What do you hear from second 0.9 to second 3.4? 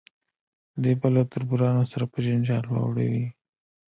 به له تربورانو سره په جنجال واړوي.